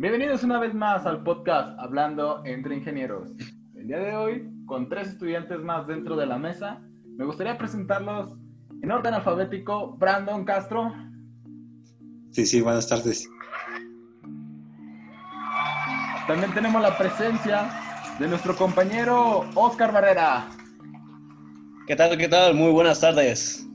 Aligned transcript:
Bienvenidos 0.00 0.42
una 0.44 0.58
vez 0.58 0.72
más 0.72 1.04
al 1.04 1.22
podcast 1.22 1.78
Hablando 1.78 2.42
entre 2.46 2.74
Ingenieros. 2.74 3.32
El 3.74 3.86
día 3.86 3.98
de 3.98 4.16
hoy, 4.16 4.50
con 4.64 4.88
tres 4.88 5.08
estudiantes 5.08 5.60
más 5.60 5.86
dentro 5.86 6.16
de 6.16 6.24
la 6.24 6.38
mesa, 6.38 6.80
me 7.18 7.26
gustaría 7.26 7.58
presentarlos 7.58 8.34
en 8.82 8.90
orden 8.90 9.12
alfabético. 9.12 9.98
Brandon 9.98 10.46
Castro. 10.46 10.90
Sí, 12.30 12.46
sí, 12.46 12.62
buenas 12.62 12.88
tardes. 12.88 13.28
También 16.26 16.54
tenemos 16.54 16.80
la 16.80 16.96
presencia 16.96 17.68
de 18.18 18.26
nuestro 18.26 18.56
compañero 18.56 19.44
Oscar 19.54 19.92
Barrera. 19.92 20.48
¿Qué 21.86 21.94
tal? 21.94 22.16
¿Qué 22.16 22.28
tal? 22.28 22.54
Muy 22.54 22.72
buenas 22.72 23.02
tardes. 23.02 23.68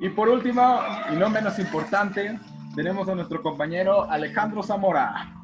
Y 0.00 0.08
por 0.08 0.30
último, 0.30 0.80
y 1.12 1.16
no 1.16 1.28
menos 1.28 1.58
importante, 1.58 2.40
tenemos 2.78 3.08
a 3.08 3.14
nuestro 3.16 3.42
compañero 3.42 4.08
Alejandro 4.08 4.62
Zamora. 4.62 5.34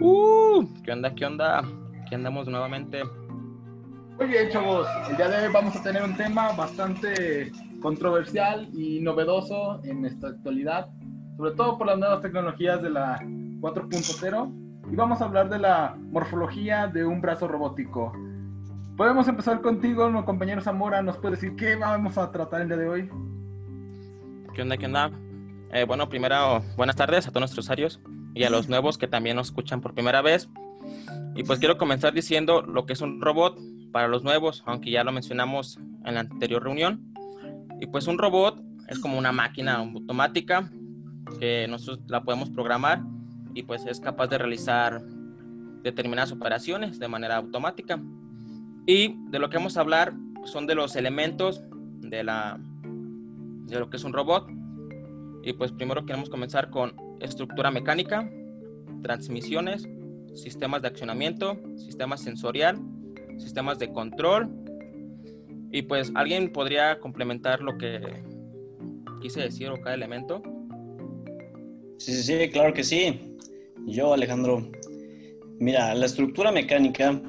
Uh, 0.00 0.66
¿Qué 0.82 0.92
onda? 0.92 1.14
¿Qué 1.14 1.26
onda? 1.26 1.62
Aquí 2.00 2.14
andamos 2.14 2.48
nuevamente. 2.48 3.02
Muy 4.16 4.26
bien, 4.26 4.48
chavos. 4.48 4.88
El 5.10 5.18
día 5.18 5.28
de 5.28 5.46
hoy 5.46 5.52
vamos 5.52 5.76
a 5.76 5.82
tener 5.82 6.02
un 6.02 6.16
tema 6.16 6.52
bastante 6.52 7.52
controversial 7.82 8.70
y 8.72 9.00
novedoso 9.00 9.84
en 9.84 10.06
esta 10.06 10.28
actualidad, 10.28 10.88
sobre 11.36 11.50
todo 11.50 11.76
por 11.76 11.88
las 11.88 11.98
nuevas 11.98 12.22
tecnologías 12.22 12.80
de 12.80 12.88
la 12.88 13.18
4.0. 13.20 14.90
Y 14.90 14.96
vamos 14.96 15.20
a 15.20 15.26
hablar 15.26 15.50
de 15.50 15.58
la 15.58 15.94
morfología 16.10 16.86
de 16.86 17.04
un 17.04 17.20
brazo 17.20 17.48
robótico. 17.48 18.14
Podemos 18.96 19.28
empezar 19.28 19.60
contigo, 19.60 20.08
mi 20.08 20.24
compañero 20.24 20.62
Zamora. 20.62 21.02
¿Nos 21.02 21.18
puede 21.18 21.34
decir 21.34 21.54
qué 21.54 21.76
vamos 21.76 22.16
a 22.16 22.32
tratar 22.32 22.62
el 22.62 22.68
día 22.68 22.78
de 22.78 22.88
hoy? 22.88 23.10
¿Qué 24.54 24.62
onda? 24.62 24.78
¿Qué 24.78 24.86
onda? 24.86 25.10
Eh, 25.72 25.84
bueno, 25.84 26.10
primero, 26.10 26.62
buenas 26.76 26.96
tardes 26.96 27.26
a 27.26 27.30
todos 27.30 27.40
nuestros 27.40 27.64
usuarios 27.64 27.98
y 28.34 28.44
a 28.44 28.50
los 28.50 28.68
nuevos 28.68 28.98
que 28.98 29.08
también 29.08 29.36
nos 29.36 29.46
escuchan 29.48 29.80
por 29.80 29.94
primera 29.94 30.20
vez. 30.20 30.50
Y 31.34 31.44
pues 31.44 31.60
quiero 31.60 31.78
comenzar 31.78 32.12
diciendo 32.12 32.60
lo 32.60 32.84
que 32.84 32.92
es 32.92 33.00
un 33.00 33.22
robot 33.22 33.58
para 33.90 34.06
los 34.06 34.22
nuevos, 34.22 34.62
aunque 34.66 34.90
ya 34.90 35.02
lo 35.02 35.12
mencionamos 35.12 35.78
en 36.04 36.14
la 36.14 36.20
anterior 36.20 36.62
reunión. 36.62 37.14
Y 37.80 37.86
pues 37.86 38.06
un 38.06 38.18
robot 38.18 38.62
es 38.88 38.98
como 38.98 39.16
una 39.16 39.32
máquina 39.32 39.76
automática 39.76 40.70
que 41.40 41.66
nosotros 41.68 42.00
la 42.06 42.22
podemos 42.22 42.50
programar 42.50 43.00
y 43.54 43.62
pues 43.62 43.86
es 43.86 43.98
capaz 43.98 44.26
de 44.26 44.36
realizar 44.36 45.02
determinadas 45.82 46.32
operaciones 46.32 46.98
de 46.98 47.08
manera 47.08 47.36
automática. 47.36 47.98
Y 48.86 49.16
de 49.30 49.38
lo 49.38 49.48
que 49.48 49.56
vamos 49.56 49.78
a 49.78 49.80
hablar 49.80 50.12
son 50.44 50.66
de 50.66 50.74
los 50.74 50.96
elementos 50.96 51.62
de, 52.00 52.24
la, 52.24 52.58
de 52.62 53.78
lo 53.78 53.88
que 53.88 53.96
es 53.96 54.04
un 54.04 54.12
robot 54.12 54.50
y 55.42 55.52
pues 55.54 55.72
primero 55.72 56.06
queremos 56.06 56.30
comenzar 56.30 56.70
con 56.70 56.94
estructura 57.20 57.70
mecánica, 57.70 58.30
transmisiones, 59.02 59.88
sistemas 60.34 60.82
de 60.82 60.88
accionamiento, 60.88 61.58
sistema 61.76 62.16
sensorial, 62.16 62.78
sistemas 63.38 63.78
de 63.78 63.92
control. 63.92 64.48
Y 65.70 65.82
pues 65.82 66.12
alguien 66.14 66.52
podría 66.52 67.00
complementar 67.00 67.62
lo 67.62 67.78
que 67.78 68.00
quise 69.20 69.40
decir 69.40 69.68
o 69.70 69.80
cada 69.80 69.94
elemento. 69.94 70.42
Sí, 71.98 72.12
sí, 72.12 72.22
sí, 72.22 72.48
claro 72.50 72.74
que 72.74 72.84
sí. 72.84 73.36
Yo, 73.86 74.12
Alejandro. 74.12 74.70
Mira, 75.58 75.94
la 75.94 76.06
estructura 76.06 76.50
mecánica 76.50 77.20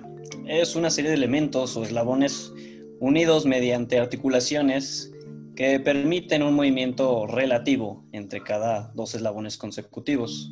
es 0.48 0.76
una 0.76 0.90
serie 0.90 1.12
de 1.12 1.18
elementos 1.18 1.78
o 1.78 1.84
eslabones 1.84 2.52
unidos 3.00 3.46
mediante 3.46 4.00
articulaciones 4.00 5.13
que 5.56 5.80
permiten 5.80 6.44
un 6.44 6.56
movimiento 6.56 7.28
relativo 7.28 8.06
entre 8.12 8.42
cada 8.42 8.92
dos 8.96 9.14
eslabones 9.14 9.58
consecutivos. 9.58 10.52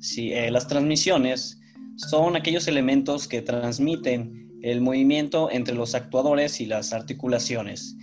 Si, 0.00 0.32
eh, 0.32 0.50
las 0.50 0.66
transmisiones 0.68 1.60
son 1.96 2.36
aquellos 2.36 2.66
elementos 2.66 3.28
que 3.28 3.42
transmiten 3.42 4.50
el 4.62 4.80
movimiento 4.80 5.50
entre 5.50 5.74
los 5.74 5.94
actuadores 5.94 6.60
y 6.60 6.66
las 6.66 6.92
articulaciones. 6.92 7.96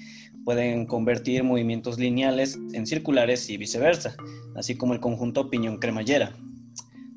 Pueden 0.46 0.86
convertir 0.86 1.44
movimientos 1.44 1.98
lineales 1.98 2.58
en 2.74 2.86
circulares 2.86 3.50
y 3.50 3.58
viceversa, 3.58 4.16
así 4.56 4.76
como 4.76 4.94
el 4.94 5.00
conjunto 5.00 5.50
piñón-cremallera. 5.50 6.36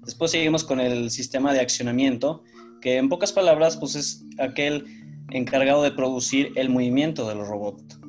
Después 0.04 0.30
seguimos 0.30 0.64
con 0.64 0.80
el 0.80 1.10
sistema 1.10 1.52
de 1.52 1.60
accionamiento, 1.60 2.42
que 2.80 2.96
en 2.96 3.08
pocas 3.08 3.32
palabras 3.32 3.76
pues 3.76 3.94
es 3.94 4.24
aquel 4.38 4.84
encargado 5.30 5.82
de 5.82 5.92
producir 5.92 6.52
el 6.56 6.68
movimiento 6.68 7.28
del 7.28 7.38
robot. 7.38 8.02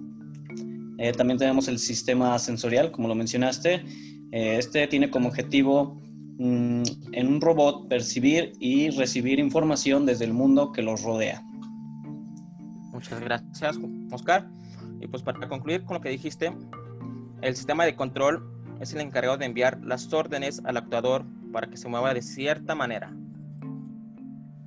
Eh, 0.98 1.12
también 1.12 1.38
tenemos 1.38 1.68
el 1.68 1.80
sistema 1.80 2.38
sensorial, 2.40 2.92
como 2.92 3.08
lo 3.08 3.16
mencionaste. 3.16 3.84
Eh, 4.32 4.58
este 4.58 4.88
tiene 4.88 5.10
como 5.10 5.30
objetivo 5.30 6.02
mm, 6.38 6.84
en 7.12 7.28
un 7.28 7.42
robot 7.42 7.88
percibir 7.88 8.54
y 8.60 8.90
recibir 8.92 9.40
información 9.40 10.06
desde 10.06 10.26
el 10.26 10.34
mundo 10.34 10.72
que 10.72 10.82
los 10.82 11.04
rodea. 11.04 11.44
Muchas 12.92 13.20
gracias, 13.22 13.80
Oscar. 14.12 14.48
Y 15.02 15.08
pues 15.08 15.24
para 15.24 15.48
concluir 15.48 15.84
con 15.84 15.96
lo 15.96 16.02
que 16.02 16.10
dijiste, 16.10 16.54
el 17.42 17.56
sistema 17.56 17.86
de 17.86 17.96
control 17.96 18.50
es 18.80 18.94
el 18.94 19.02
encargado 19.02 19.38
de 19.38 19.46
enviar 19.46 19.80
las 19.84 20.12
órdenes 20.14 20.62
al 20.64 20.78
actuador 20.78 21.26
para 21.52 21.68
que 21.68 21.78
se 21.78 21.88
mueva 21.90 22.14
de 22.14 22.22
cierta 22.22 22.76
manera. 22.76 23.14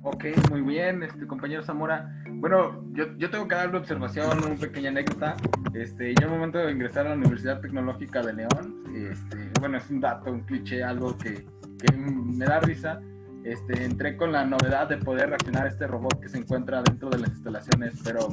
Ok, 0.03 0.25
muy 0.49 0.61
bien, 0.61 1.03
este 1.03 1.27
compañero 1.27 1.63
Zamora. 1.63 2.23
Bueno, 2.39 2.83
yo, 2.93 3.05
yo 3.17 3.29
tengo 3.31 3.47
que 3.47 3.55
dar 3.55 3.69
una 3.69 3.79
observación, 3.79 4.43
una 4.43 4.55
pequeña 4.55 4.89
anécdota. 4.89 5.35
Este, 5.73 6.13
yo 6.15 6.27
en 6.27 6.33
el 6.33 6.39
momento 6.39 6.59
de 6.59 6.71
ingresar 6.71 7.07
a 7.07 7.09
la 7.09 7.15
Universidad 7.15 7.59
Tecnológica 7.61 8.21
de 8.21 8.33
León, 8.33 8.83
este, 8.95 9.49
bueno, 9.59 9.77
es 9.77 9.89
un 9.89 9.99
dato, 9.99 10.31
un 10.31 10.41
cliché, 10.41 10.83
algo 10.83 11.17
que, 11.17 11.45
que 11.79 11.97
me 11.97 12.45
da 12.45 12.59
risa. 12.59 13.01
Este, 13.43 13.85
entré 13.85 14.17
con 14.17 14.31
la 14.31 14.45
novedad 14.45 14.87
de 14.87 14.97
poder 14.97 15.29
reaccionar 15.29 15.67
este 15.67 15.87
robot 15.87 16.19
que 16.19 16.29
se 16.29 16.37
encuentra 16.37 16.83
dentro 16.83 17.09
de 17.09 17.19
las 17.19 17.29
instalaciones, 17.29 17.93
pero 18.03 18.29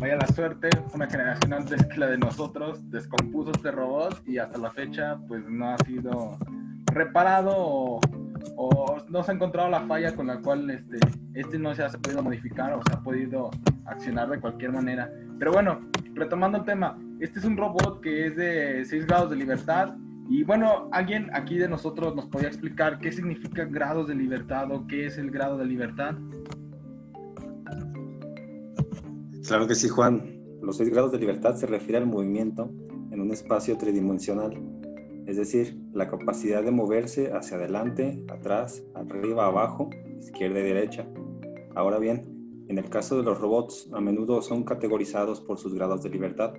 vaya 0.00 0.16
la 0.16 0.26
suerte, 0.26 0.68
una 0.94 1.08
generación 1.08 1.52
antes 1.52 1.84
que 1.86 1.98
la 1.98 2.08
de 2.08 2.18
nosotros 2.18 2.78
descompuso 2.90 3.52
este 3.52 3.70
robot 3.70 4.22
y 4.26 4.38
hasta 4.38 4.58
la 4.58 4.70
fecha 4.70 5.16
pues 5.26 5.44
no 5.48 5.70
ha 5.70 5.78
sido 5.78 6.38
reparado 6.86 7.52
o 7.56 8.00
o 8.56 8.96
no 9.08 9.22
se 9.22 9.32
ha 9.32 9.34
encontrado 9.34 9.68
la 9.68 9.80
falla 9.86 10.14
con 10.14 10.26
la 10.26 10.40
cual 10.40 10.70
este, 10.70 10.98
este 11.34 11.58
no 11.58 11.74
se 11.74 11.82
ha 11.82 11.88
podido 11.88 12.22
modificar 12.22 12.72
o 12.74 12.82
se 12.82 12.92
ha 12.92 13.00
podido 13.00 13.50
accionar 13.86 14.28
de 14.28 14.40
cualquier 14.40 14.72
manera. 14.72 15.10
Pero 15.38 15.52
bueno, 15.52 15.80
retomando 16.14 16.58
el 16.58 16.64
tema, 16.64 16.98
este 17.20 17.38
es 17.38 17.44
un 17.44 17.56
robot 17.56 18.00
que 18.00 18.26
es 18.26 18.36
de 18.36 18.84
6 18.84 19.06
grados 19.06 19.30
de 19.30 19.36
libertad. 19.36 19.96
Y 20.28 20.44
bueno, 20.44 20.88
alguien 20.92 21.30
aquí 21.32 21.56
de 21.56 21.68
nosotros 21.68 22.14
nos 22.14 22.26
podría 22.26 22.48
explicar 22.48 22.98
qué 22.98 23.10
significa 23.12 23.64
grados 23.64 24.08
de 24.08 24.14
libertad 24.14 24.70
o 24.70 24.86
qué 24.86 25.06
es 25.06 25.16
el 25.16 25.30
grado 25.30 25.56
de 25.56 25.64
libertad. 25.64 26.14
Claro 29.46 29.66
que 29.66 29.74
sí, 29.74 29.88
Juan. 29.88 30.38
Los 30.60 30.76
6 30.76 30.90
grados 30.90 31.12
de 31.12 31.18
libertad 31.18 31.54
se 31.54 31.66
refiere 31.66 31.98
al 31.98 32.06
movimiento 32.06 32.70
en 33.10 33.20
un 33.20 33.30
espacio 33.30 33.78
tridimensional 33.78 34.77
es 35.28 35.36
decir, 35.36 35.78
la 35.92 36.08
capacidad 36.08 36.64
de 36.64 36.70
moverse 36.70 37.30
hacia 37.34 37.58
adelante, 37.58 38.24
atrás, 38.28 38.82
arriba, 38.94 39.44
abajo, 39.44 39.90
izquierda 40.18 40.58
y 40.60 40.62
derecha. 40.62 41.06
Ahora 41.74 41.98
bien, 41.98 42.64
en 42.68 42.78
el 42.78 42.88
caso 42.88 43.18
de 43.18 43.24
los 43.24 43.38
robots, 43.38 43.90
a 43.92 44.00
menudo 44.00 44.40
son 44.40 44.64
categorizados 44.64 45.42
por 45.42 45.58
sus 45.58 45.74
grados 45.74 46.02
de 46.02 46.08
libertad. 46.08 46.54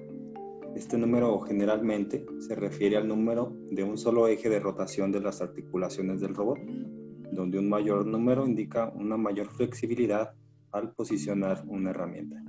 Este 0.75 0.99
número 0.99 1.39
generalmente 1.39 2.27
se 2.37 2.53
refiere 2.53 2.95
al 2.95 3.07
número 3.07 3.57
de 3.71 3.83
un 3.83 3.97
solo 3.97 4.27
eje 4.27 4.49
de 4.49 4.59
rotación 4.59 5.11
de 5.11 5.21
las 5.21 5.41
articulaciones 5.41 6.21
del 6.21 6.35
robot, 6.35 6.59
donde 7.31 7.57
un 7.57 7.69
mayor 7.69 8.05
número 8.05 8.45
indica 8.45 8.93
una 8.93 9.17
mayor 9.17 9.47
flexibilidad 9.47 10.35
al 10.71 10.91
posicionar 10.91 11.63
una 11.65 11.89
herramienta. 11.89 12.43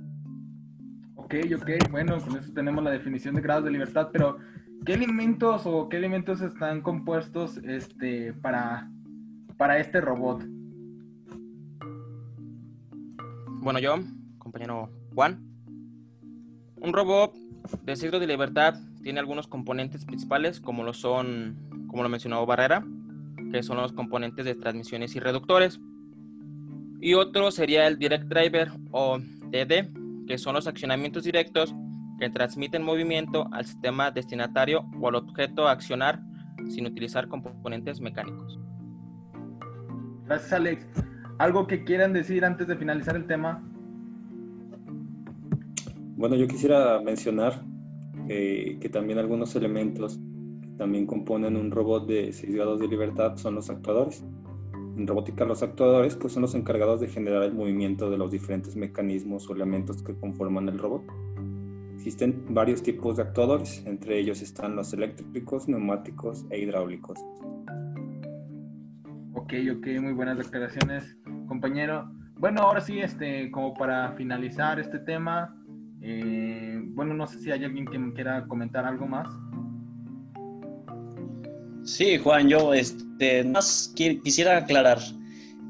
Ok, 1.15 1.33
ok, 1.55 1.89
bueno, 1.89 2.19
con 2.21 2.37
eso 2.37 2.53
tenemos 2.53 2.83
la 2.83 2.91
definición 2.91 3.33
de 3.33 3.41
grados 3.41 3.65
de 3.65 3.71
libertad, 3.71 4.09
pero 4.13 4.37
¿Qué 4.83 4.93
elementos 4.93 5.63
o 5.65 5.89
qué 5.89 5.97
elementos 5.97 6.41
están 6.41 6.81
compuestos 6.81 7.57
este, 7.57 8.33
para, 8.33 8.89
para 9.55 9.77
este 9.77 10.01
robot? 10.01 10.43
Bueno, 13.61 13.77
yo, 13.77 13.99
compañero 14.39 14.89
Juan, 15.13 15.39
un 16.77 16.93
robot 16.93 17.35
de 17.83 17.95
siglo 17.95 18.19
de 18.19 18.25
libertad 18.25 18.73
tiene 19.03 19.19
algunos 19.19 19.45
componentes 19.47 20.03
principales, 20.03 20.59
como 20.59 20.83
lo 20.83 20.93
son, 20.93 21.85
como 21.87 22.01
lo 22.01 22.09
mencionó 22.09 22.43
Barrera, 22.47 22.83
que 23.51 23.61
son 23.61 23.77
los 23.77 23.93
componentes 23.93 24.45
de 24.45 24.55
transmisiones 24.55 25.15
y 25.15 25.19
reductores. 25.19 25.79
Y 26.99 27.13
otro 27.13 27.51
sería 27.51 27.85
el 27.85 27.99
Direct 27.99 28.25
Driver 28.25 28.71
o 28.89 29.19
DD, 29.19 30.25
que 30.25 30.39
son 30.39 30.55
los 30.55 30.65
accionamientos 30.65 31.23
directos 31.23 31.75
que 32.21 32.29
transmiten 32.29 32.83
movimiento 32.83 33.47
al 33.51 33.65
sistema 33.65 34.11
destinatario 34.11 34.85
o 35.01 35.07
al 35.07 35.15
objeto 35.15 35.67
a 35.67 35.71
accionar 35.71 36.21
sin 36.69 36.85
utilizar 36.85 37.27
componentes 37.27 37.99
mecánicos. 37.99 38.59
Gracias, 40.27 40.53
Alex. 40.53 40.85
¿Algo 41.39 41.65
que 41.65 41.83
quieran 41.83 42.13
decir 42.13 42.45
antes 42.45 42.67
de 42.67 42.75
finalizar 42.75 43.15
el 43.15 43.25
tema? 43.25 43.67
Bueno, 46.15 46.35
yo 46.35 46.47
quisiera 46.47 47.01
mencionar 47.01 47.63
que 48.27 48.89
también 48.93 49.17
algunos 49.17 49.55
elementos 49.55 50.19
que 50.61 50.69
también 50.77 51.07
componen 51.07 51.55
un 51.55 51.71
robot 51.71 52.07
de 52.07 52.31
6 52.31 52.53
grados 52.53 52.79
de 52.81 52.87
libertad 52.87 53.35
son 53.37 53.55
los 53.55 53.71
actuadores. 53.71 54.23
En 54.95 55.07
robótica 55.07 55.43
los 55.43 55.63
actuadores 55.63 56.15
pues, 56.17 56.33
son 56.33 56.43
los 56.43 56.53
encargados 56.53 57.01
de 57.01 57.07
generar 57.07 57.41
el 57.41 57.53
movimiento 57.53 58.11
de 58.11 58.17
los 58.19 58.29
diferentes 58.29 58.75
mecanismos 58.75 59.49
o 59.49 59.55
elementos 59.55 60.03
que 60.03 60.13
conforman 60.13 60.69
el 60.69 60.77
robot. 60.77 61.01
Existen 62.01 62.43
varios 62.49 62.81
tipos 62.81 63.17
de 63.17 63.21
actuadores, 63.21 63.83
entre 63.85 64.17
ellos 64.17 64.41
están 64.41 64.75
los 64.75 64.91
eléctricos, 64.91 65.67
neumáticos 65.67 66.47
e 66.49 66.57
hidráulicos. 66.57 67.19
Ok, 69.35 69.53
ok, 69.77 69.87
muy 70.01 70.13
buenas 70.13 70.39
declaraciones, 70.39 71.15
compañero. 71.47 72.11
Bueno, 72.39 72.61
ahora 72.61 72.81
sí, 72.81 72.97
este, 72.97 73.51
como 73.51 73.75
para 73.75 74.13
finalizar 74.13 74.79
este 74.79 74.97
tema, 74.97 75.55
eh, 76.01 76.81
bueno, 76.85 77.13
no 77.13 77.27
sé 77.27 77.37
si 77.37 77.51
hay 77.51 77.65
alguien 77.65 77.85
que 77.85 78.13
quiera 78.15 78.47
comentar 78.47 78.83
algo 78.83 79.05
más. 79.05 79.27
Sí, 81.83 82.17
Juan, 82.17 82.49
yo 82.49 82.73
este, 82.73 83.43
más 83.43 83.93
quisiera 83.95 84.57
aclarar 84.57 84.97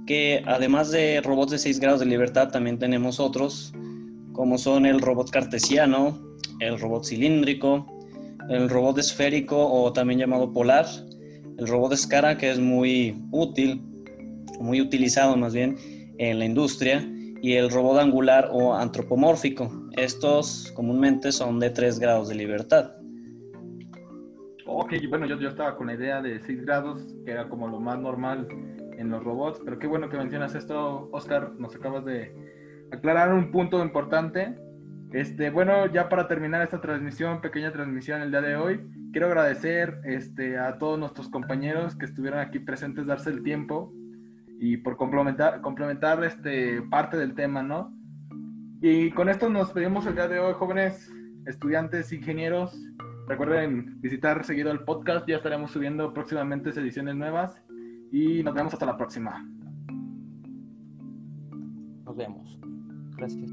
que 0.07 0.41
además 0.47 0.91
de 0.91 1.19
robots 1.19 1.51
de 1.51 1.57
6 1.57 1.81
grados 1.81 1.99
de 1.99 2.05
libertad, 2.05 2.51
también 2.51 2.79
tenemos 2.79 3.19
otros, 3.19 3.73
como 4.33 4.57
son 4.57 4.85
el 4.85 5.01
robot 5.01 5.29
cartesiano, 5.29 6.19
el 6.59 6.79
robot 6.79 7.05
cilíndrico, 7.05 7.85
el 8.49 8.69
robot 8.69 8.97
esférico 8.97 9.57
o 9.57 9.93
también 9.93 10.19
llamado 10.19 10.51
polar, 10.51 10.85
el 11.57 11.67
robot 11.67 11.93
escara 11.93 12.37
que 12.37 12.51
es 12.51 12.59
muy 12.59 13.15
útil, 13.31 13.81
muy 14.59 14.81
utilizado 14.81 15.37
más 15.37 15.53
bien 15.53 15.77
en 16.17 16.39
la 16.39 16.45
industria, 16.45 17.07
y 17.41 17.53
el 17.53 17.71
robot 17.71 17.99
angular 17.99 18.49
o 18.51 18.75
antropomórfico. 18.75 19.71
Estos 19.93 20.71
comúnmente 20.75 21.31
son 21.31 21.59
de 21.59 21.71
3 21.71 21.99
grados 21.99 22.29
de 22.29 22.35
libertad. 22.35 22.91
Ok, 24.67 24.93
bueno, 25.09 25.25
yo, 25.25 25.39
yo 25.39 25.49
estaba 25.49 25.75
con 25.75 25.87
la 25.87 25.95
idea 25.95 26.21
de 26.21 26.39
6 26.39 26.61
grados, 26.61 27.01
que 27.25 27.31
era 27.31 27.49
como 27.49 27.67
lo 27.67 27.79
más 27.79 27.99
normal 27.99 28.47
en 28.97 29.09
los 29.09 29.23
robots, 29.23 29.59
pero 29.65 29.79
qué 29.79 29.87
bueno 29.87 30.09
que 30.09 30.17
mencionas 30.17 30.53
esto, 30.53 31.09
Oscar, 31.11 31.53
nos 31.57 31.75
acabas 31.75 32.05
de 32.05 32.31
aclarar 32.91 33.33
un 33.33 33.51
punto 33.51 33.83
importante. 33.83 34.55
Este, 35.11 35.49
bueno, 35.49 35.87
ya 35.87 36.09
para 36.09 36.27
terminar 36.27 36.61
esta 36.61 36.79
transmisión, 36.79 37.41
pequeña 37.41 37.71
transmisión 37.71 38.21
el 38.21 38.31
día 38.31 38.41
de 38.41 38.55
hoy, 38.55 38.81
quiero 39.11 39.27
agradecer 39.27 39.99
este, 40.05 40.57
a 40.57 40.77
todos 40.77 40.97
nuestros 40.97 41.29
compañeros 41.29 41.95
que 41.95 42.05
estuvieron 42.05 42.39
aquí 42.39 42.59
presentes, 42.59 43.05
darse 43.05 43.29
el 43.29 43.43
tiempo 43.43 43.93
y 44.59 44.77
por 44.77 44.95
complementar, 44.95 45.61
complementar 45.61 46.23
este, 46.23 46.81
parte 46.83 47.17
del 47.17 47.33
tema, 47.33 47.61
¿no? 47.61 47.93
Y 48.81 49.11
con 49.11 49.29
esto 49.29 49.49
nos 49.49 49.71
pedimos 49.71 50.05
el 50.05 50.15
día 50.15 50.27
de 50.27 50.39
hoy, 50.39 50.53
jóvenes 50.53 51.11
estudiantes, 51.45 52.13
ingenieros, 52.13 52.77
Recuerden 53.31 54.01
visitar 54.01 54.43
seguido 54.43 54.71
el 54.71 54.83
podcast, 54.83 55.25
ya 55.25 55.37
estaremos 55.37 55.71
subiendo 55.71 56.13
próximamente 56.13 56.71
ediciones 56.71 57.15
nuevas 57.15 57.61
y 58.11 58.43
nos 58.43 58.53
vemos 58.53 58.73
hasta 58.73 58.85
la 58.85 58.97
próxima. 58.97 59.47
Nos 62.03 62.15
vemos. 62.17 62.59
Gracias. 63.21 63.51